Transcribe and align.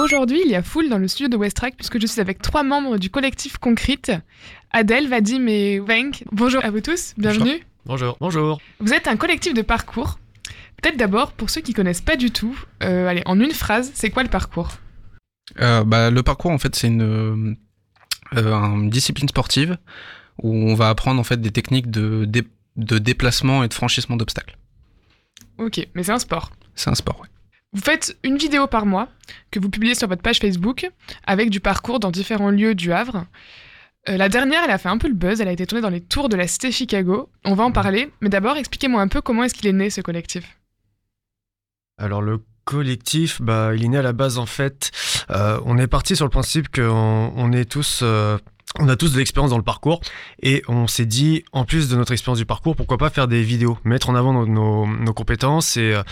Aujourd'hui, 0.00 0.40
il 0.46 0.50
y 0.50 0.54
a 0.54 0.62
foule 0.62 0.88
dans 0.88 0.96
le 0.96 1.06
studio 1.08 1.28
de 1.28 1.36
Westrack 1.36 1.76
puisque 1.76 2.00
je 2.00 2.06
suis 2.06 2.22
avec 2.22 2.40
trois 2.40 2.62
membres 2.62 2.96
du 2.96 3.10
collectif 3.10 3.58
Concrete, 3.58 4.12
Adèle, 4.70 5.08
Vadim 5.08 5.46
et 5.46 5.78
Wenk. 5.78 6.24
Bonjour 6.32 6.64
à 6.64 6.70
vous 6.70 6.80
tous, 6.80 7.12
bienvenue. 7.18 7.60
Bonjour. 7.84 8.16
Bonjour. 8.18 8.62
Vous 8.78 8.94
êtes 8.94 9.08
un 9.08 9.16
collectif 9.16 9.52
de 9.52 9.60
parcours. 9.60 10.18
Peut-être 10.80 10.96
d'abord, 10.96 11.32
pour 11.32 11.50
ceux 11.50 11.60
qui 11.60 11.74
connaissent 11.74 12.00
pas 12.00 12.16
du 12.16 12.30
tout, 12.30 12.58
euh, 12.82 13.08
allez, 13.08 13.22
en 13.26 13.38
une 13.38 13.50
phrase, 13.50 13.90
c'est 13.92 14.08
quoi 14.08 14.22
le 14.22 14.30
parcours? 14.30 14.70
Euh, 15.60 15.84
bah, 15.84 16.10
le 16.10 16.22
parcours, 16.22 16.50
en 16.50 16.58
fait, 16.58 16.74
c'est 16.74 16.86
une, 16.86 17.56
euh, 18.32 18.52
une 18.54 18.88
discipline 18.88 19.28
sportive 19.28 19.76
où 20.42 20.50
on 20.50 20.74
va 20.74 20.88
apprendre 20.88 21.20
en 21.20 21.24
fait 21.24 21.42
des 21.42 21.50
techniques 21.50 21.90
de, 21.90 22.24
dé- 22.24 22.48
de 22.76 22.96
déplacement 22.96 23.64
et 23.64 23.68
de 23.68 23.74
franchissement 23.74 24.16
d'obstacles. 24.16 24.56
Ok, 25.58 25.86
mais 25.94 26.04
c'est 26.04 26.12
un 26.12 26.18
sport. 26.18 26.52
C'est 26.74 26.88
un 26.88 26.94
sport, 26.94 27.20
ouais. 27.20 27.28
Vous 27.72 27.80
faites 27.82 28.16
une 28.24 28.36
vidéo 28.36 28.66
par 28.66 28.84
mois 28.84 29.08
que 29.52 29.60
vous 29.60 29.70
publiez 29.70 29.94
sur 29.94 30.08
votre 30.08 30.22
page 30.22 30.38
Facebook 30.40 30.90
avec 31.24 31.50
du 31.50 31.60
parcours 31.60 32.00
dans 32.00 32.10
différents 32.10 32.50
lieux 32.50 32.74
du 32.74 32.92
Havre. 32.92 33.26
Euh, 34.08 34.16
la 34.16 34.28
dernière, 34.28 34.62
elle 34.64 34.70
a 34.70 34.78
fait 34.78 34.88
un 34.88 34.98
peu 34.98 35.06
le 35.08 35.14
buzz, 35.14 35.40
elle 35.40 35.48
a 35.48 35.52
été 35.52 35.66
tournée 35.66 35.82
dans 35.82 35.90
les 35.90 36.00
tours 36.00 36.28
de 36.28 36.36
la 36.36 36.48
cité 36.48 36.72
Chicago. 36.72 37.28
On 37.44 37.54
va 37.54 37.64
en 37.64 37.70
parler, 37.70 38.10
mais 38.20 38.28
d'abord, 38.28 38.56
expliquez-moi 38.56 39.00
un 39.00 39.08
peu 39.08 39.20
comment 39.20 39.44
est-ce 39.44 39.54
qu'il 39.54 39.68
est 39.68 39.72
né 39.72 39.88
ce 39.90 40.00
collectif. 40.00 40.58
Alors 41.96 42.22
le 42.22 42.40
collectif, 42.64 43.40
bah, 43.40 43.72
il 43.74 43.84
est 43.84 43.88
né 43.88 43.98
à 43.98 44.02
la 44.02 44.12
base 44.12 44.38
en 44.38 44.46
fait. 44.46 44.90
euh, 45.30 45.60
on 45.64 45.78
est 45.78 45.86
parti 45.86 46.16
sur 46.16 46.24
le 46.24 46.30
principe 46.30 46.74
qu'on 46.74 47.32
on 47.36 47.52
est 47.52 47.70
tous, 47.70 48.00
euh, 48.02 48.36
on 48.78 48.88
a 48.88 48.96
tous 48.96 49.12
de 49.12 49.18
l'expérience 49.18 49.50
dans 49.50 49.56
le 49.56 49.64
parcours 49.64 50.00
et 50.42 50.62
on 50.68 50.86
s'est 50.86 51.06
dit, 51.06 51.44
en 51.52 51.64
plus 51.64 51.88
de 51.88 51.96
notre 51.96 52.12
expérience 52.12 52.38
du 52.38 52.46
parcours, 52.46 52.76
pourquoi 52.76 52.98
pas 52.98 53.10
faire 53.10 53.26
des 53.26 53.42
vidéos, 53.42 53.78
mettre 53.84 54.10
en 54.10 54.14
avant 54.14 54.46
nos, 54.46 55.12
compétences 55.12 55.76
et, 55.76 55.94
euh, 55.94 56.02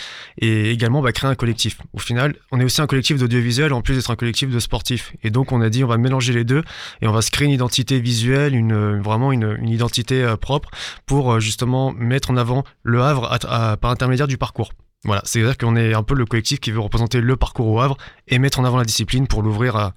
également 0.40 1.00
bah, 1.00 1.12
créer 1.12 1.30
un 1.30 1.36
collectif. 1.36 1.78
Au 1.92 1.98
final, 1.98 2.34
on 2.50 2.58
est 2.58 2.64
aussi 2.64 2.80
un 2.80 2.86
collectif 2.86 3.18
d'audiovisuel 3.18 3.72
en 3.72 3.80
plus 3.80 3.94
d'être 3.94 4.10
un 4.10 4.16
collectif 4.16 4.50
de 4.50 4.58
sportifs. 4.58 5.12
Et 5.22 5.30
donc 5.30 5.52
on 5.52 5.60
a 5.60 5.70
dit, 5.70 5.84
on 5.84 5.88
va 5.88 5.98
mélanger 5.98 6.32
les 6.32 6.44
deux 6.44 6.62
et 7.00 7.06
on 7.06 7.12
va 7.12 7.22
se 7.22 7.30
créer 7.30 7.46
une 7.46 7.54
identité 7.54 8.00
visuelle, 8.00 8.54
euh, 8.72 9.00
vraiment 9.00 9.30
une, 9.30 9.56
identité 9.68 10.24
euh, 10.24 10.36
propre 10.36 10.70
pour 11.06 11.38
justement 11.38 11.92
mettre 11.92 12.30
en 12.30 12.36
avant 12.36 12.64
le 12.82 13.02
Havre 13.02 13.38
par 13.80 13.90
intermédiaire 13.90 14.26
du 14.26 14.36
parcours. 14.36 14.72
Voilà, 15.04 15.22
c'est-à-dire 15.24 15.56
qu'on 15.56 15.76
est 15.76 15.94
un 15.94 16.02
peu 16.02 16.14
le 16.14 16.26
collectif 16.26 16.58
qui 16.58 16.72
veut 16.72 16.80
représenter 16.80 17.20
le 17.20 17.36
parcours 17.36 17.68
au 17.68 17.80
Havre 17.80 17.96
et 18.26 18.40
mettre 18.40 18.58
en 18.58 18.64
avant 18.64 18.78
la 18.78 18.84
discipline 18.84 19.28
pour 19.28 19.42
l'ouvrir 19.42 19.76
à 19.76 19.94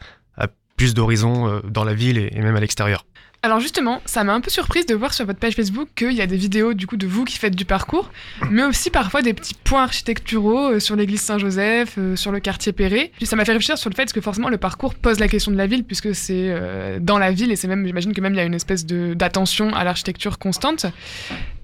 plus 0.81 0.95
d'horizons 0.95 1.47
euh, 1.47 1.59
dans 1.63 1.83
la 1.83 1.93
ville 1.93 2.17
et, 2.17 2.41
même 2.41 2.55
à 2.55 2.59
l'extérieur. 2.59 3.05
Alors 3.43 3.59
justement, 3.59 4.01
ça 4.05 4.23
m'a 4.23 4.33
un 4.33 4.41
peu 4.41 4.49
surprise 4.49 4.87
de 4.87 4.95
voir 4.95 5.13
sur 5.13 5.27
votre 5.27 5.37
page 5.37 5.53
Facebook 5.53 5.89
qu'il 5.95 6.13
y 6.13 6.21
a 6.21 6.25
des 6.25 6.37
vidéos 6.37 6.73
du 6.73 6.87
coup 6.87 6.97
de 6.97 7.05
vous 7.05 7.23
qui 7.23 7.37
faites 7.37 7.55
du 7.55 7.65
parcours, 7.65 8.09
mais 8.49 8.63
aussi 8.63 8.89
parfois 8.89 9.21
des 9.21 9.35
petits 9.35 9.53
points 9.53 9.83
architecturaux 9.83 10.71
euh, 10.71 10.79
sur 10.79 10.95
l'église 10.95 11.21
Saint-Joseph, 11.21 11.99
euh, 11.99 12.15
sur 12.15 12.31
le 12.31 12.39
quartier 12.39 12.71
Perret. 12.71 13.11
Puis 13.15 13.27
ça 13.27 13.35
m'a 13.35 13.45
fait 13.45 13.51
réfléchir 13.51 13.77
sur 13.77 13.91
le 13.91 13.95
fait 13.95 14.11
que 14.11 14.21
forcément 14.21 14.49
le 14.49 14.57
parcours 14.57 14.95
pose 14.95 15.19
la 15.19 15.27
question 15.27 15.51
de 15.51 15.57
la 15.57 15.67
ville 15.67 15.83
puisque 15.83 16.15
c'est 16.15 16.51
dans 16.99 17.19
la 17.19 17.31
ville 17.31 17.51
et 17.51 17.55
c'est 17.55 17.67
même, 17.67 17.85
j'imagine 17.85 18.13
que 18.13 18.21
même 18.21 18.33
il 18.33 18.37
y 18.37 18.41
a 18.41 18.45
une 18.45 18.55
espèce 18.55 18.83
de 18.83 19.13
d'attention 19.13 19.75
à 19.75 19.83
l'architecture 19.83 20.39
constante. 20.39 20.87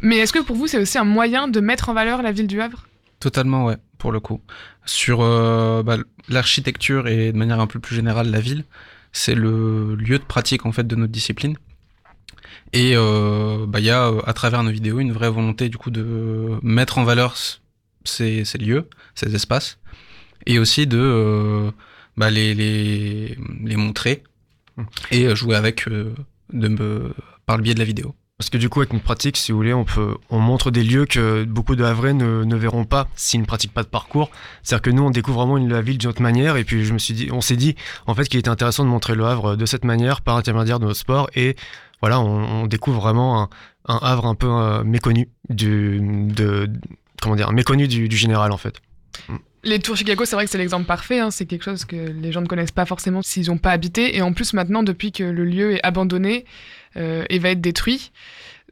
Mais 0.02 0.18
est-ce 0.18 0.32
que 0.32 0.44
pour 0.44 0.56
vous 0.56 0.68
c'est 0.68 0.78
aussi 0.78 1.00
un 1.00 1.06
moyen 1.06 1.48
de 1.48 1.60
mettre 1.60 1.90
en 1.90 1.96
valeur 1.96 2.22
la 2.22 2.32
ville 2.32 2.48
du 2.48 2.62
Havre? 2.62 2.86
Totalement, 3.20 3.66
ouais, 3.66 3.78
pour 3.98 4.12
le 4.12 4.20
coup. 4.20 4.42
Sur 4.86 5.22
euh, 5.22 5.82
bah, 5.82 5.98
l'architecture 6.30 7.08
et 7.08 7.32
de 7.32 7.38
manière 7.38 7.60
un 7.60 7.68
peu 7.68 7.80
plus 7.80 7.96
générale 7.96 8.30
la 8.30 8.40
ville, 8.40 8.64
c'est 9.12 9.36
le 9.36 9.96
lieu 9.96 10.20
de 10.20 10.24
pratique 10.24 10.66
en 10.66 10.72
fait 10.72 10.86
de 10.86 10.96
notre 10.96 11.12
discipline. 11.12 11.58
Et 12.74 12.94
euh, 12.96 13.66
bah, 13.68 13.80
il 13.80 13.86
y 13.86 13.90
a 13.90 14.12
à 14.26 14.34
travers 14.34 14.64
nos 14.64 14.72
vidéos 14.72 15.00
une 15.00 15.12
vraie 15.12 15.30
volonté 15.30 15.70
du 15.70 15.78
coup 15.78 15.92
de 15.92 16.60
mettre 16.62 16.98
en 16.98 17.04
valeur 17.04 17.36
ces, 18.04 18.46
ces 18.46 18.58
lieux, 18.58 18.90
ces 19.16 19.36
espaces, 19.36 19.80
et 20.46 20.60
aussi 20.60 20.88
de 20.88 21.00
euh, 21.00 21.72
bah, 22.18 22.30
les, 22.30 22.54
les, 22.54 23.38
les 23.64 23.76
montrer 23.76 24.24
et 25.12 25.26
euh, 25.26 25.36
jouer 25.36 25.56
avec 25.56 25.88
euh, 25.88 26.14
de 26.54 26.68
me, 26.68 27.14
par 27.46 27.58
le 27.58 27.64
biais 27.64 27.74
de 27.74 27.80
la 27.80 27.86
vidéo. 27.86 28.16
Parce 28.38 28.52
que 28.52 28.58
du 28.58 28.70
coup, 28.70 28.82
avec 28.82 28.94
une 28.94 29.00
pratique, 29.00 29.36
si 29.36 29.52
vous 29.52 29.58
voulez, 29.58 29.74
on 29.74 29.84
peut, 29.84 30.16
on 30.30 30.38
montre 30.38 30.70
des 30.70 30.84
lieux 30.84 31.08
que 31.08 31.44
beaucoup 31.44 31.76
de 31.76 31.84
Havrais 31.84 32.14
ne, 32.14 32.56
verront 32.56 32.86
pas 32.86 33.08
s'ils 33.16 33.42
ne 33.42 33.46
pratiquent 33.48 33.74
pas 33.74 33.82
de 33.82 33.88
parcours. 33.88 34.30
C'est-à-dire 34.62 34.84
que 34.84 34.92
nous, 34.92 35.02
on 35.02 35.10
découvre 35.10 35.40
vraiment 35.44 35.58
la 35.58 35.82
ville 35.82 35.98
d'une 35.98 36.12
autre 36.12 36.22
manière. 36.22 36.56
Et 36.56 36.64
puis, 36.64 36.86
je 36.86 36.94
me 36.94 37.00
suis 37.00 37.16
dit, 37.16 37.30
on 37.32 37.42
s'est 37.42 37.56
dit, 37.56 37.76
en 38.06 38.14
fait, 38.14 38.26
qu'il 38.28 38.40
était 38.40 38.50
intéressant 38.50 38.84
de 38.84 38.90
montrer 38.90 39.16
le 39.16 39.26
Havre 39.26 39.56
de 39.56 39.66
cette 39.66 39.84
manière, 39.84 40.22
par 40.22 40.38
intermédiaire 40.38 40.80
de 40.80 40.86
notre 40.86 41.00
sport. 41.00 41.32
Et 41.34 41.56
voilà, 42.00 42.20
on, 42.20 42.68
découvre 42.68 43.02
vraiment 43.02 43.50
un, 43.88 44.00
Havre 44.04 44.28
un 44.28 44.36
peu 44.36 44.52
euh, 44.52 44.84
méconnu 44.84 45.30
du, 45.50 46.00
méconnu 47.52 47.88
du, 47.88 48.08
du 48.08 48.18
général, 48.18 48.52
en 48.52 48.58
fait. 48.58 48.80
Les 49.68 49.80
tours 49.80 49.98
Chicago, 49.98 50.24
c'est 50.24 50.36
vrai 50.38 50.46
que 50.46 50.52
c'est 50.52 50.58
l'exemple 50.58 50.86
parfait. 50.86 51.20
hein. 51.20 51.30
C'est 51.30 51.46
quelque 51.46 51.64
chose 51.66 51.84
que 51.84 51.96
les 51.96 52.32
gens 52.32 52.40
ne 52.42 52.48
connaissent 52.48 52.72
pas 52.72 52.86
forcément 52.86 53.22
s'ils 53.22 53.48
n'ont 53.48 53.58
pas 53.58 53.72
habité. 53.72 54.16
Et 54.16 54.22
en 54.22 54.32
plus, 54.32 54.54
maintenant, 54.54 54.82
depuis 54.82 55.12
que 55.12 55.24
le 55.26 55.44
lieu 55.44 55.74
est 55.76 55.86
abandonné 55.86 56.46
euh, 56.96 57.26
et 57.30 57.38
va 57.38 57.50
être 57.50 57.60
détruit. 57.60 58.12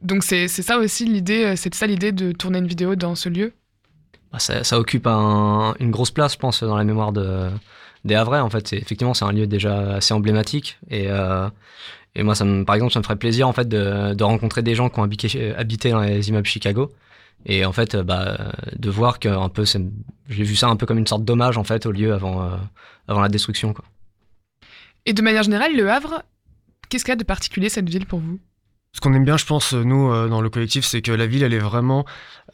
Donc, 0.00 0.24
c'est 0.24 0.48
ça 0.48 0.78
aussi 0.78 1.04
l'idée. 1.04 1.44
euh, 1.44 1.52
C'est 1.56 1.74
ça 1.74 1.86
l'idée 1.86 2.12
de 2.12 2.32
tourner 2.32 2.58
une 2.60 2.66
vidéo 2.66 2.96
dans 2.96 3.14
ce 3.14 3.28
lieu. 3.28 3.52
Bah, 4.32 4.38
ça, 4.38 4.78
occupe 4.78 5.06
un- 5.06 5.74
une 5.80 5.90
grosse 5.90 6.10
place, 6.10 6.32
je 6.32 6.38
pense, 6.38 6.62
dans 6.62 6.76
la 6.76 6.84
mémoire 6.84 7.12
de, 7.12 7.50
des 8.06 8.14
Havrais. 8.14 8.40
En 8.40 8.48
fait, 8.50 8.72
effectivement, 8.72 9.12
c'est 9.12 9.26
un 9.26 9.32
lieu 9.32 9.46
déjà 9.46 9.96
assez 9.96 10.14
emblématique. 10.14 10.78
Et, 10.90 11.08
euh, 11.10 11.48
et 12.14 12.22
moi, 12.22 12.34
ça 12.34 12.46
me, 12.46 12.64
par 12.64 12.74
exemple, 12.74 12.94
ça 12.94 13.00
me 13.00 13.04
ferait 13.04 13.16
plaisir 13.16 13.46
en 13.48 13.52
fait 13.52 13.68
de, 13.68 14.14
de 14.14 14.24
rencontrer 14.24 14.62
des 14.62 14.74
gens 14.74 14.88
qui 14.88 14.98
ont 14.98 15.02
habité, 15.02 15.54
habité 15.54 15.90
dans 15.90 16.00
les 16.00 16.28
immeubles 16.30 16.46
Chicago. 16.46 16.90
Et 17.44 17.64
en 17.64 17.72
fait, 17.72 17.94
euh, 17.94 18.02
bah, 18.02 18.52
de 18.76 18.90
voir 18.90 19.20
que 19.20 19.28
un 19.28 19.48
peu, 19.48 19.64
j'ai 19.64 20.44
vu 20.44 20.56
ça 20.56 20.68
un 20.68 20.76
peu 20.76 20.86
comme 20.86 20.98
une 20.98 21.06
sorte 21.06 21.24
d'hommage 21.24 21.58
en 21.58 21.64
fait 21.64 21.86
au 21.86 21.92
lieu 21.92 22.12
avant, 22.12 22.42
euh, 22.42 22.56
avant 23.06 23.20
la 23.20 23.28
destruction. 23.28 23.72
Quoi. 23.72 23.84
Et 25.04 25.12
de 25.12 25.22
manière 25.22 25.44
générale, 25.44 25.76
Le 25.76 25.90
Havre, 25.90 26.22
qu'est-ce 26.88 27.04
qu'il 27.04 27.12
y 27.12 27.12
a 27.12 27.16
de 27.16 27.24
particulier 27.24 27.68
cette 27.68 27.88
ville 27.88 28.06
pour 28.06 28.18
vous? 28.18 28.40
Ce 28.96 29.00
qu'on 29.02 29.12
aime 29.12 29.26
bien, 29.26 29.36
je 29.36 29.44
pense, 29.44 29.74
nous, 29.74 30.10
euh, 30.10 30.26
dans 30.26 30.40
le 30.40 30.48
collectif, 30.48 30.86
c'est 30.86 31.02
que 31.02 31.12
la 31.12 31.26
ville, 31.26 31.42
elle 31.42 31.52
est 31.52 31.58
vraiment, 31.58 32.06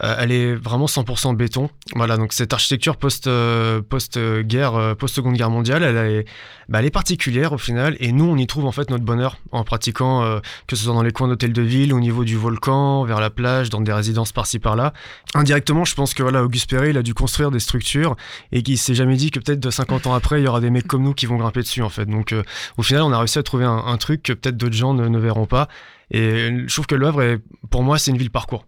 euh, 0.03 0.17
elle 0.19 0.33
est 0.33 0.57
vraiment 0.57 0.87
100% 0.87 1.37
béton. 1.37 1.71
Voilà, 1.95 2.17
donc 2.17 2.33
cette 2.33 2.53
architecture 2.53 2.97
post, 2.97 3.29
euh, 3.29 3.81
post-guerre, 3.81 4.75
euh, 4.75 4.95
post-seconde 4.97 5.35
guerre 5.35 5.51
mondiale, 5.51 5.85
elle 5.85 5.97
est, 5.97 6.25
bah, 6.69 6.81
elle 6.81 6.87
est 6.87 6.91
particulière 6.91 7.53
au 7.53 7.59
final. 7.59 7.97
Et 8.01 8.11
nous, 8.11 8.25
on 8.25 8.37
y 8.37 8.47
trouve 8.47 8.65
en 8.65 8.73
fait 8.73 8.91
notre 8.91 9.05
bonheur 9.05 9.37
en 9.53 9.63
pratiquant, 9.63 10.25
euh, 10.25 10.41
que 10.67 10.75
ce 10.75 10.85
soit 10.85 10.95
dans 10.95 11.03
les 11.03 11.13
coins 11.13 11.29
d'hôtels 11.29 11.53
de 11.53 11.63
ville, 11.63 11.93
au 11.93 12.01
niveau 12.01 12.25
du 12.25 12.37
volcan, 12.37 13.05
vers 13.05 13.21
la 13.21 13.31
plage, 13.31 13.71
dans 13.71 13.81
des 13.81 13.93
résidences 13.93 14.33
par-ci 14.33 14.59
par-là. 14.59 14.93
Indirectement, 15.35 15.85
je 15.85 15.95
pense 15.95 16.15
que 16.15 16.23
voilà, 16.23 16.43
Auguste 16.43 16.71
Perret, 16.71 16.91
il 16.91 16.99
a 16.99 17.03
dû 17.03 17.15
construire 17.15 17.51
des 17.51 17.61
structures 17.61 18.17
et 18.53 18.63
qu'il 18.63 18.79
s'est 18.79 18.95
jamais 18.95 19.17
dit 19.17 19.31
que 19.31 19.39
peut-être 19.39 19.61
de 19.61 19.71
50 19.71 20.07
ans 20.07 20.15
après, 20.15 20.41
il 20.41 20.45
y 20.45 20.49
aura 20.49 20.61
des 20.61 20.71
mecs 20.71 20.87
comme 20.87 21.03
nous 21.03 21.15
qui 21.15 21.27
vont 21.27 21.37
grimper 21.37 21.61
dessus 21.61 21.83
en 21.83 21.91
fait. 21.91 22.07
Donc, 22.07 22.33
euh, 22.33 22.43
au 22.79 22.83
final, 22.83 23.03
on 23.03 23.13
a 23.13 23.19
réussi 23.19 23.39
à 23.39 23.43
trouver 23.43 23.65
un, 23.65 23.97
truc 23.99 24.23
que 24.23 24.33
peut-être 24.33 24.57
d'autres 24.57 24.75
gens 24.75 24.95
ne 24.95 25.19
verront 25.19 25.47
pas. 25.47 25.69
Et 26.13 26.51
je 26.67 26.73
trouve 26.73 26.87
que 26.87 26.95
Le 26.95 27.07
Havre, 27.07 27.23
est, 27.23 27.39
pour 27.71 27.83
moi, 27.83 27.99
c'est 27.99 28.11
une 28.11 28.19
ville 28.19 28.31
parcours. 28.31 28.67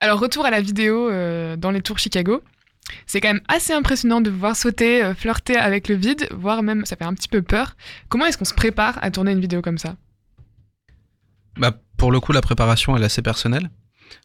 Alors, 0.00 0.20
retour 0.20 0.44
à 0.44 0.50
la 0.50 0.60
vidéo 0.60 1.08
euh, 1.08 1.56
dans 1.56 1.70
les 1.70 1.80
tours 1.80 1.98
Chicago. 1.98 2.42
C'est 3.06 3.20
quand 3.20 3.32
même 3.32 3.42
assez 3.48 3.72
impressionnant 3.72 4.20
de 4.20 4.30
voir 4.30 4.54
sauter, 4.54 5.02
euh, 5.02 5.14
flirter 5.14 5.56
avec 5.56 5.88
le 5.88 5.94
vide, 5.94 6.28
voire 6.32 6.62
même 6.62 6.84
ça 6.84 6.96
fait 6.96 7.04
un 7.04 7.14
petit 7.14 7.28
peu 7.28 7.42
peur. 7.42 7.76
Comment 8.08 8.26
est-ce 8.26 8.38
qu'on 8.38 8.44
se 8.44 8.54
prépare 8.54 8.98
à 9.02 9.10
tourner 9.10 9.32
une 9.32 9.40
vidéo 9.40 9.62
comme 9.62 9.78
ça? 9.78 9.96
Bah, 11.56 11.72
pour 11.96 12.12
le 12.12 12.20
coup, 12.20 12.32
la 12.32 12.42
préparation 12.42 12.96
elle 12.96 13.02
est 13.02 13.06
assez 13.06 13.22
personnelle, 13.22 13.70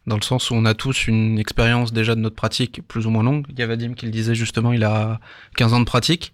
dans 0.05 0.17
le 0.17 0.21
sens 0.21 0.51
où 0.51 0.55
on 0.55 0.65
a 0.65 0.73
tous 0.73 1.07
une 1.07 1.39
expérience 1.39 1.93
déjà 1.93 2.13
de 2.13 2.19
notre 2.19 2.35
pratique 2.35 2.81
plus 2.87 3.07
ou 3.07 3.09
moins 3.09 3.23
longue. 3.23 3.45
Il 3.49 3.57
y 3.57 3.63
a 3.63 3.67
Vadim 3.67 3.93
qui 3.93 4.05
le 4.05 4.11
disait 4.11 4.35
justement, 4.35 4.73
il 4.73 4.83
a 4.83 5.19
15 5.55 5.73
ans 5.73 5.79
de 5.79 5.85
pratique. 5.85 6.33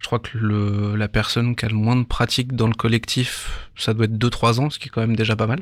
Je 0.00 0.06
crois 0.06 0.20
que 0.20 0.38
le, 0.38 0.96
la 0.96 1.08
personne 1.08 1.56
qui 1.56 1.64
a 1.64 1.68
le 1.68 1.74
moins 1.74 1.96
de 1.96 2.04
pratique 2.04 2.54
dans 2.54 2.68
le 2.68 2.74
collectif, 2.74 3.68
ça 3.76 3.94
doit 3.94 4.04
être 4.04 4.16
2-3 4.16 4.60
ans, 4.60 4.70
ce 4.70 4.78
qui 4.78 4.88
est 4.88 4.90
quand 4.90 5.00
même 5.00 5.16
déjà 5.16 5.34
pas 5.34 5.46
mal. 5.46 5.60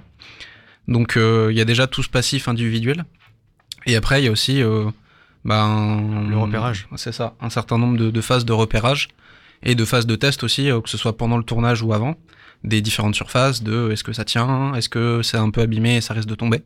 Donc 0.89 1.17
euh, 1.17 1.49
il 1.51 1.57
y 1.57 1.61
a 1.61 1.65
déjà 1.65 1.87
tout 1.87 2.03
ce 2.03 2.09
passif 2.09 2.49
individuel. 2.49 3.05
Et 3.87 3.97
après, 3.97 4.21
il 4.21 4.25
y 4.27 4.29
a 4.29 4.31
aussi 4.31 4.63
euh, 4.63 4.85
bah, 5.45 5.67
Le 6.29 6.37
repérage. 6.37 6.87
C'est 6.97 7.13
ça, 7.13 7.35
un 7.41 7.51
certain 7.51 7.79
nombre 7.79 7.97
de, 7.97 8.11
de 8.11 8.21
phases 8.21 8.45
de 8.45 8.53
repérage 8.53 9.09
et 9.63 9.75
de 9.75 9.85
phases 9.85 10.07
de 10.07 10.17
test 10.17 10.45
aussi, 10.45 10.71
euh, 10.71 10.81
que 10.81 10.91
ce 10.91 10.99
soit 10.99 11.17
pendant 11.17 11.39
le 11.39 11.45
tournage 11.45 11.83
ou 11.83 11.93
avant 11.93 12.17
des 12.65 12.81
différentes 12.81 13.15
surfaces, 13.15 13.63
de 13.63 13.91
est-ce 13.93 14.05
que 14.05 14.13
ça 14.13 14.25
tient, 14.25 14.75
est-ce 14.75 14.89
que 14.89 15.23
c'est 15.23 15.37
un 15.37 15.51
peu 15.51 15.61
abîmé 15.61 15.97
et 15.97 16.01
ça 16.01 16.15
risque 16.15 16.29
de 16.29 16.35
tomber? 16.35 16.63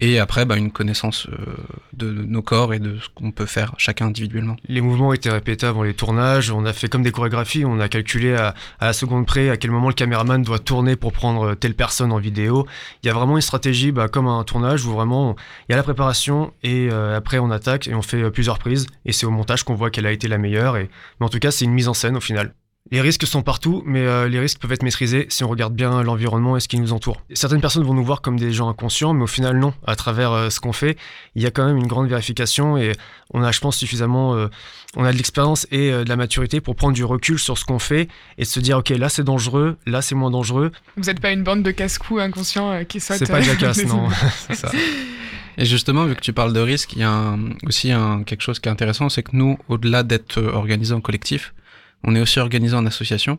Et 0.00 0.18
après, 0.18 0.44
bah, 0.44 0.56
une 0.56 0.70
connaissance 0.70 1.26
euh, 1.28 1.56
de 1.92 2.10
nos 2.10 2.42
corps 2.42 2.72
et 2.72 2.78
de 2.78 2.98
ce 2.98 3.08
qu'on 3.14 3.32
peut 3.32 3.46
faire 3.46 3.74
chacun 3.78 4.06
individuellement. 4.06 4.56
Les 4.68 4.80
mouvements 4.80 5.12
étaient 5.12 5.30
répétés 5.30 5.66
avant 5.66 5.82
les 5.82 5.94
tournages. 5.94 6.50
On 6.50 6.64
a 6.64 6.72
fait 6.72 6.88
comme 6.88 7.02
des 7.02 7.10
chorégraphies. 7.10 7.64
On 7.64 7.80
a 7.80 7.88
calculé 7.88 8.34
à, 8.34 8.54
à 8.78 8.86
la 8.86 8.92
seconde 8.92 9.26
près 9.26 9.50
à 9.50 9.56
quel 9.56 9.72
moment 9.72 9.88
le 9.88 9.94
caméraman 9.94 10.42
doit 10.42 10.60
tourner 10.60 10.94
pour 10.94 11.12
prendre 11.12 11.54
telle 11.54 11.74
personne 11.74 12.12
en 12.12 12.18
vidéo. 12.18 12.66
Il 13.02 13.08
y 13.08 13.10
a 13.10 13.12
vraiment 13.12 13.36
une 13.36 13.42
stratégie, 13.42 13.90
bah, 13.90 14.08
comme 14.08 14.28
un 14.28 14.44
tournage, 14.44 14.86
où 14.86 14.92
vraiment 14.92 15.34
il 15.68 15.72
y 15.72 15.74
a 15.74 15.76
la 15.76 15.82
préparation 15.82 16.52
et 16.62 16.88
euh, 16.90 17.16
après 17.16 17.38
on 17.38 17.50
attaque 17.50 17.88
et 17.88 17.94
on 17.94 18.02
fait 18.02 18.22
euh, 18.22 18.30
plusieurs 18.30 18.58
prises. 18.58 18.86
Et 19.04 19.12
c'est 19.12 19.26
au 19.26 19.30
montage 19.30 19.64
qu'on 19.64 19.74
voit 19.74 19.90
quelle 19.90 20.06
a 20.06 20.12
été 20.12 20.28
la 20.28 20.38
meilleure. 20.38 20.76
Et... 20.76 20.90
Mais 21.18 21.26
en 21.26 21.28
tout 21.28 21.38
cas, 21.40 21.50
c'est 21.50 21.64
une 21.64 21.72
mise 21.72 21.88
en 21.88 21.94
scène 21.94 22.16
au 22.16 22.20
final. 22.20 22.54
Les 22.90 23.00
risques 23.00 23.26
sont 23.26 23.42
partout, 23.42 23.82
mais 23.84 24.00
euh, 24.00 24.28
les 24.28 24.40
risques 24.40 24.58
peuvent 24.60 24.72
être 24.72 24.82
maîtrisés 24.82 25.26
si 25.28 25.44
on 25.44 25.48
regarde 25.48 25.74
bien 25.74 26.02
l'environnement 26.02 26.56
et 26.56 26.60
ce 26.60 26.68
qui 26.68 26.78
nous 26.80 26.92
entoure. 26.92 27.20
Certaines 27.34 27.60
personnes 27.60 27.82
vont 27.82 27.92
nous 27.92 28.04
voir 28.04 28.22
comme 28.22 28.38
des 28.38 28.52
gens 28.52 28.68
inconscients, 28.68 29.12
mais 29.12 29.24
au 29.24 29.28
final 29.28 29.58
non. 29.58 29.74
À 29.86 29.94
travers 29.94 30.32
euh, 30.32 30.50
ce 30.50 30.60
qu'on 30.60 30.72
fait, 30.72 30.96
il 31.34 31.42
y 31.42 31.46
a 31.46 31.50
quand 31.50 31.66
même 31.66 31.76
une 31.76 31.86
grande 31.86 32.08
vérification 32.08 32.78
et 32.78 32.92
on 33.34 33.42
a, 33.42 33.52
je 33.52 33.60
pense, 33.60 33.76
suffisamment, 33.76 34.34
euh, 34.34 34.48
on 34.96 35.04
a 35.04 35.12
de 35.12 35.18
l'expérience 35.18 35.66
et 35.70 35.90
de 35.90 36.08
la 36.08 36.16
maturité 36.16 36.60
pour 36.62 36.76
prendre 36.76 36.94
du 36.94 37.04
recul 37.04 37.38
sur 37.38 37.58
ce 37.58 37.64
qu'on 37.64 37.78
fait 37.78 38.08
et 38.38 38.44
se 38.44 38.58
dire, 38.58 38.78
ok, 38.78 38.88
là 38.90 39.10
c'est 39.10 39.24
dangereux, 39.24 39.76
là 39.86 40.00
c'est 40.00 40.14
moins 40.14 40.30
dangereux. 40.30 40.72
Vous 40.96 41.04
n'êtes 41.04 41.20
pas 41.20 41.32
une 41.32 41.42
bande 41.42 41.62
de 41.62 41.70
casse-cou 41.70 42.18
inconscients 42.18 42.84
qui 42.86 43.00
sautent. 43.00 43.18
C'est 43.18 43.30
pas 43.30 43.42
Jackass, 43.42 43.84
non. 43.86 44.08
c'est 44.48 44.54
ça. 44.54 44.70
Et 45.58 45.64
justement, 45.64 46.04
vu 46.06 46.14
que 46.14 46.20
tu 46.20 46.32
parles 46.32 46.52
de 46.52 46.60
risque, 46.60 46.94
il 46.94 47.00
y 47.00 47.04
a 47.04 47.36
aussi 47.64 47.90
un, 47.90 48.22
quelque 48.22 48.42
chose 48.42 48.60
qui 48.60 48.68
est 48.68 48.72
intéressant, 48.72 49.08
c'est 49.08 49.24
que 49.24 49.30
nous, 49.34 49.58
au-delà 49.68 50.04
d'être 50.04 50.40
organisés 50.40 50.94
en 50.94 51.00
collectif, 51.00 51.52
on 52.04 52.14
est 52.14 52.20
aussi 52.20 52.38
organisé 52.38 52.74
en 52.74 52.86
association. 52.86 53.38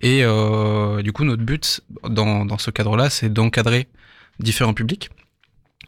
Et 0.00 0.20
euh, 0.22 1.02
du 1.02 1.12
coup, 1.12 1.24
notre 1.24 1.42
but 1.42 1.80
dans, 2.08 2.44
dans 2.44 2.58
ce 2.58 2.70
cadre-là, 2.70 3.10
c'est 3.10 3.32
d'encadrer 3.32 3.88
différents 4.40 4.74
publics. 4.74 5.10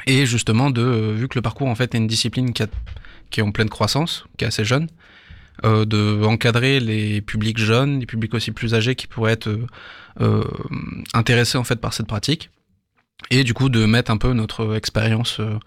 Et 0.07 0.27
justement, 0.27 0.71
de, 0.71 0.83
vu 1.17 1.29
que 1.29 1.39
le 1.39 1.43
parcours 1.43 1.69
en 1.69 1.75
fait 1.75 1.95
est 1.95 1.99
une 1.99 2.07
discipline 2.07 2.53
qui, 2.53 2.63
est 2.63 3.43
en 3.43 3.53
pleine 3.53 3.71
croissance, 3.71 4.27
qui 4.37 4.45
est 4.45 4.49
assez 4.49 4.65
jeune, 4.65 4.89
euh, 5.65 5.87
de 5.87 6.23
encadrer 6.25 6.81
les 6.81 7.23
publics 7.23 7.59
jeunes, 7.59 8.01
les 8.01 8.07
publics 8.07 8.35
aussi 8.35 8.53
plus 8.53 8.75
âgés 8.75 8.95
qui 8.95 9.07
pourraient 9.07 9.33
être 9.33 9.49
euh, 10.21 10.45
intéressés 11.15 11.57
en 11.57 11.65
fait 11.65 11.77
par 11.77 11.95
cette 11.95 12.07
pratique, 12.07 12.51
et 13.31 13.43
du 13.43 13.55
coup 13.55 13.71
de 13.71 13.87
mettre 13.87 14.11
un 14.11 14.19
peu 14.19 14.35
notre 14.35 14.77
expérience 14.77 15.41
euh, 15.41 15.59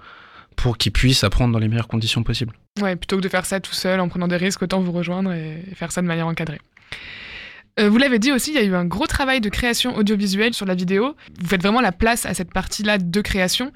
pour 0.55 0.77
qu'ils 0.77 0.91
puissent 0.91 1.23
apprendre 1.23 1.53
dans 1.53 1.59
les 1.59 1.67
meilleures 1.67 1.87
conditions 1.87 2.23
possibles. 2.23 2.53
Ouais, 2.81 2.95
plutôt 2.95 3.17
que 3.17 3.21
de 3.21 3.29
faire 3.29 3.45
ça 3.45 3.59
tout 3.59 3.73
seul 3.73 3.99
en 3.99 4.09
prenant 4.09 4.27
des 4.27 4.37
risques, 4.37 4.61
autant 4.61 4.81
vous 4.81 4.91
rejoindre 4.91 5.31
et 5.31 5.63
faire 5.73 5.91
ça 5.91 6.01
de 6.01 6.07
manière 6.07 6.27
encadrée. 6.27 6.59
Euh, 7.79 7.89
vous 7.89 7.97
l'avez 7.97 8.19
dit 8.19 8.31
aussi, 8.31 8.51
il 8.51 8.55
y 8.55 8.59
a 8.59 8.63
eu 8.63 8.75
un 8.75 8.85
gros 8.85 9.07
travail 9.07 9.39
de 9.41 9.49
création 9.49 9.95
audiovisuelle 9.95 10.53
sur 10.53 10.65
la 10.65 10.75
vidéo. 10.75 11.15
Vous 11.39 11.47
faites 11.47 11.61
vraiment 11.61 11.81
la 11.81 11.91
place 11.91 12.25
à 12.25 12.33
cette 12.33 12.51
partie-là 12.51 12.97
de 12.97 13.21
création. 13.21 13.71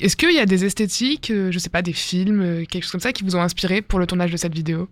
Est-ce 0.00 0.16
qu'il 0.16 0.32
y 0.32 0.38
a 0.38 0.46
des 0.46 0.64
esthétiques, 0.64 1.30
euh, 1.30 1.50
je 1.50 1.58
sais 1.58 1.70
pas, 1.70 1.82
des 1.82 1.92
films, 1.92 2.40
euh, 2.40 2.64
quelque 2.64 2.82
chose 2.82 2.92
comme 2.92 3.00
ça 3.00 3.12
qui 3.12 3.24
vous 3.24 3.36
ont 3.36 3.40
inspiré 3.40 3.82
pour 3.82 3.98
le 3.98 4.06
tournage 4.06 4.30
de 4.30 4.36
cette 4.36 4.54
vidéo? 4.54 4.88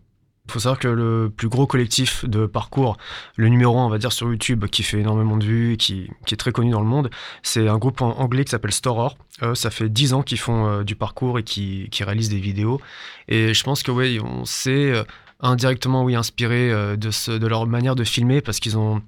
Il 0.47 0.53
faut 0.53 0.59
savoir 0.61 0.79
que 0.79 0.89
le 0.89 1.33
plus 1.35 1.49
gros 1.49 1.67
collectif 1.67 2.25
de 2.25 2.47
parcours, 2.47 2.97
le 3.37 3.49
numéro 3.49 3.79
1, 3.79 3.87
on 3.87 3.89
va 3.89 3.99
dire, 3.99 4.13
sur 4.13 4.29
YouTube, 4.29 4.67
qui 4.67 4.83
fait 4.83 4.99
énormément 4.99 5.37
de 5.37 5.45
vues, 5.45 5.77
qui, 5.77 6.11
qui 6.27 6.35
est 6.35 6.37
très 6.37 6.51
connu 6.51 6.71
dans 6.71 6.81
le 6.81 6.87
monde, 6.87 7.11
c'est 7.43 7.69
un 7.69 7.79
groupe 7.79 8.01
anglais 8.01 8.45
qui 8.45 8.51
s'appelle 8.51 8.73
Storor. 8.73 9.17
ça 9.55 9.71
fait 9.71 9.89
10 9.89 10.15
ans 10.15 10.23
qu'ils 10.23 10.39
font 10.39 10.67
euh, 10.67 10.83
du 10.83 10.97
parcours 10.97 11.39
et 11.39 11.43
qui, 11.43 11.89
réalisent 12.01 12.31
des 12.31 12.41
vidéos. 12.41 12.81
Et 13.29 13.55
je 13.55 13.63
pense 13.63 13.83
que, 13.83 13.91
oui, 13.91 14.19
on 14.23 14.45
s'est 14.45 14.93
euh, 14.93 15.05
indirectement, 15.41 16.05
oui, 16.05 16.15
inspiré 16.15 16.71
euh, 16.71 16.97
de, 16.97 17.11
ce, 17.11 17.33
de 17.33 17.47
leur 17.47 17.67
manière 17.67 17.95
de 17.95 18.05
filmer 18.05 18.41
parce 18.41 18.61
qu'ils 18.61 18.79
ont, 18.79 19.03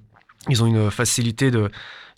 ils 0.49 0.63
ont 0.63 0.67
une 0.67 0.91
facilité 0.91 1.51
de 1.51 1.69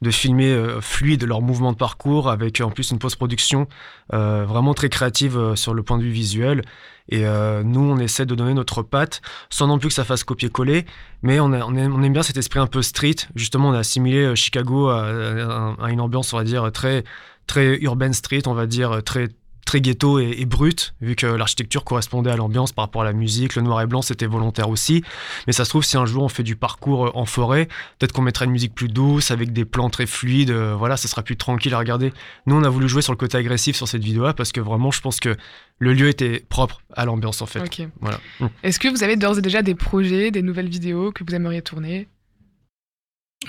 de 0.01 0.12
filmer 0.12 0.51
euh, 0.51 0.81
fluide 0.81 1.24
leur 1.24 1.42
mouvement 1.42 1.71
de 1.71 1.77
parcours 1.77 2.30
avec 2.30 2.62
en 2.62 2.69
plus 2.69 2.92
une 2.92 3.00
post-production 3.00 3.68
euh, 4.13 4.45
vraiment 4.45 4.74
très 4.74 4.89
créative 4.89 5.38
euh, 5.38 5.56
sur 5.56 5.74
le 5.74 5.83
point 5.83 5.97
de 5.97 6.03
vue 6.03 6.12
visuel. 6.12 6.63
Et 7.09 7.24
nous, 7.24 7.81
on 7.81 8.00
essaie 8.00 8.25
de 8.25 8.33
donner 8.33 8.56
notre 8.56 8.81
patte 8.81 9.21
sans 9.51 9.68
non 9.68 9.77
plus 9.77 9.89
que 9.89 9.94
ça 9.94 10.03
fasse 10.03 10.24
copier-coller, 10.24 10.88
mais 11.21 11.39
on, 11.39 11.53
aime, 11.53 12.12
bien 12.12 12.24
cet 12.24 12.36
esprit 12.36 12.57
un 12.57 12.65
peu 12.65 12.81
street. 12.81 13.18
Justement, 13.36 13.69
on 13.69 13.74
a 13.74 13.77
assimilé 13.77 14.36
Chicago 14.36 14.89
à, 14.89 15.92
une 15.92 16.01
ambiance, 16.01 16.33
on 16.33 16.38
va 16.38 16.44
dire, 16.44 16.71
très, 16.71 17.03
très 17.45 17.80
street, 18.12 18.48
on 18.48 18.56
va 18.56 18.65
dire, 18.65 19.03
très 19.03 19.27
très 19.65 19.81
ghetto 19.81 20.19
et, 20.19 20.45
brut, 20.45 20.94
vu 21.01 21.15
que 21.15 21.25
l'architecture 21.25 21.83
correspondait 21.83 22.29
à 22.29 22.38
l'ambiance 22.38 22.71
par 22.71 22.85
rapport 22.85 23.01
à 23.01 23.06
la 23.06 23.13
musique. 23.13 23.56
Le 23.56 23.63
noir 23.63 23.81
et 23.81 23.88
blanc, 23.88 24.01
c'était 24.01 24.27
volontaire 24.27 24.69
aussi. 24.69 25.03
Mais 25.47 25.53
ça 25.53 25.65
se 25.65 25.69
trouve, 25.69 25.83
si 25.83 25.97
un 25.97 26.06
jour 26.06 26.23
on 26.23 26.29
fait 26.29 26.44
du 26.44 26.56
parcours 26.56 27.07
euh, 27.07 27.12
en 27.15 27.25
forêt, 27.25 27.67
peut-être 27.97 28.12
qu'on 28.12 28.21
mettra 28.21 28.45
une 28.45 28.51
musique 28.51 28.75
plus 28.75 28.88
douce, 28.88 29.31
avec 29.31 29.51
des 29.51 29.65
plans 29.65 29.89
très 29.89 30.06
fluides. 30.06 30.51
Euh, 30.51 30.75
voilà, 30.75 30.97
ça 30.97 31.07
sera 31.07 31.23
plus 31.23 31.35
tranquille 31.35 31.73
à 31.73 31.79
regarder. 31.79 32.13
Nous, 32.45 32.56
on 32.56 32.63
a 32.63 32.69
voulu 32.69 32.88
jouer 32.88 33.01
sur 33.01 33.12
le 33.12 33.17
côté 33.17 33.38
agressif 33.38 33.75
sur 33.75 33.88
cette 33.88 34.03
vidéo-là, 34.03 34.33
parce 34.33 34.51
que 34.51 34.62
vraiment, 34.62 34.91
je 34.91 35.01
pense 35.01 35.19
que 35.19 35.35
le 35.79 35.94
lieu 35.94 36.07
était 36.07 36.45
propre 36.47 36.81
à 36.94 37.06
l'ambiance, 37.06 37.41
en 37.41 37.47
fait. 37.47 37.63
Voilà. 38.00 38.19
Mm. 38.39 38.45
Est-ce 38.63 38.79
que 38.79 38.88
vous 38.88 39.03
avez 39.03 39.15
d'ores 39.15 39.39
et 39.39 39.41
déjà 39.41 39.62
des 39.62 39.75
projets, 39.75 40.31
des 40.31 40.44
nouvelles 40.44 40.69
vidéos 40.69 41.12
que 41.12 41.23
vous 41.23 41.33
aimeriez 41.33 41.62
tourner? 41.62 42.07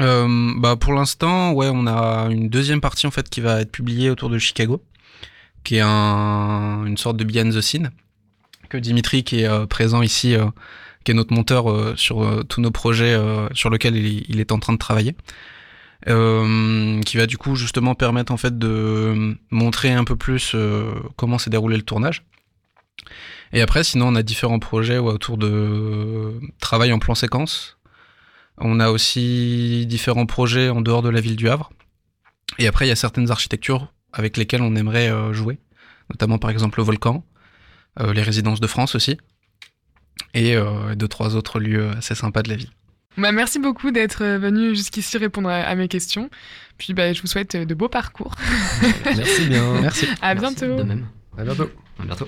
Euh, 0.01 0.53
bah 0.59 0.77
pour 0.77 0.93
l'instant, 0.93 1.53
ouais, 1.53 1.71
on 1.73 1.87
a 1.87 2.29
une 2.31 2.49
deuxième 2.49 2.81
partie 2.81 3.07
en 3.07 3.11
fait 3.11 3.31
qui 3.31 3.41
va 3.41 3.61
être 3.61 3.71
publiée 3.71 4.11
autour 4.11 4.29
de 4.29 4.39
Chicago 4.39 4.83
qui 5.67 5.79
est 5.79 5.83
une 5.83 6.97
sorte 6.97 7.17
de 7.17 7.25
behind 7.25 7.53
the 7.53 7.61
scene, 7.61 7.91
que 8.69 8.79
Dimitri, 8.79 9.25
qui 9.25 9.41
est 9.41 9.49
euh, 9.49 9.67
présent 9.67 10.01
ici, 10.01 10.37
euh, 10.37 10.47
qui 11.03 11.11
est 11.11 11.15
notre 11.15 11.35
monteur 11.35 11.69
euh, 11.69 11.95
sur 11.97 12.47
tous 12.47 12.61
nos 12.61 12.71
projets 12.71 13.19
sur 13.53 13.69
lesquels 13.69 13.97
il, 13.97 14.39
est 14.39 14.53
en 14.53 14.61
train 14.61 14.73
de 14.73 14.79
travailler. 14.79 15.17
qui 16.05 17.17
va 17.17 17.27
du 17.27 17.37
coup 17.37 17.57
justement 17.57 17.97
permettre 17.97 18.33
en 18.33 18.37
fait 18.37 18.57
de 18.57 19.37
montrer 19.51 19.93
un 19.93 20.05
peu 20.05 20.15
plus 20.15 20.55
comment 21.17 21.39
s'est 21.39 21.51
déroulé 21.51 21.77
le 21.77 21.83
tournage. 21.83 22.23
Et 23.53 23.61
après, 23.61 23.83
sinon, 23.83 24.09
on 24.09 24.15
a 24.15 24.23
différents 24.23 24.61
projets 24.61 24.99
autour 24.99 25.37
de 25.37 26.41
travail 26.61 26.93
en 26.93 27.01
plan 27.01 27.15
séquence. 27.17 27.79
On 28.59 28.79
a 28.79 28.91
aussi 28.91 29.85
différents 29.87 30.27
projets 30.27 30.69
en 30.69 30.81
dehors 30.81 31.03
de 31.03 31.09
la 31.09 31.21
ville 31.21 31.37
du 31.37 31.49
Havre. 31.49 31.71
Et 32.59 32.69
après, 32.69 32.87
il 32.87 32.89
y 32.89 32.93
a 32.93 32.97
certaines 32.97 33.31
architectures 33.31 33.93
avec 34.13 34.37
lesquels 34.37 34.63
on 34.63 34.75
aimerait 34.77 35.11
euh, 35.11 35.33
jouer, 35.33 35.59
notamment 36.11 36.39
par 36.39 36.51
exemple 36.51 36.79
le 36.79 36.85
volcan, 36.85 37.25
euh, 38.01 38.13
les 38.13 38.23
résidences 38.23 38.61
de 38.61 38.67
France 38.67 38.95
aussi, 38.95 39.19
et 40.35 40.57
euh, 40.57 40.95
deux, 40.95 41.09
trois 41.09 41.37
autres 41.37 41.61
lieux 41.61 41.91
assez 41.97 42.15
sympas 42.15 42.43
de 42.43 42.49
la 42.49 42.57
ville. 42.57 42.71
Bah, 43.19 43.33
merci 43.33 43.59
beaucoup 43.59 43.91
d'être 43.91 44.25
venu 44.25 44.77
jusqu'ici 44.77 45.17
répondre 45.17 45.49
à, 45.49 45.75
mes 45.75 45.89
questions. 45.89 46.29
Puis 46.77 46.93
bah, 46.93 47.15
je 47.15 47.23
vous 47.23 47.27
souhaite 47.27 47.57
de 47.57 47.75
beaux 47.75 47.89
parcours. 47.89 48.35
merci 49.05 49.47
bien. 49.47 49.73
Merci. 49.81 50.07
À 50.21 50.35
bientôt. 50.35 50.77
de 50.77 50.83
même. 50.83 51.07
À 51.39 51.45
bientôt. 51.45 51.71
À 51.99 52.05
bientôt. 52.05 52.27